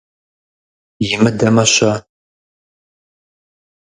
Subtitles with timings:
[1.11, 1.93] Имыдэмэ-щэ?